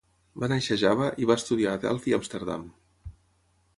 Va 0.43 0.47
néixer 0.53 0.77
a 0.77 0.81
Java 0.83 1.09
i 1.25 1.29
va 1.31 1.37
estudiar 1.41 1.75
a 1.75 1.81
Delft 1.85 2.09
i 2.13 2.17
Amsterdam. 2.21 2.65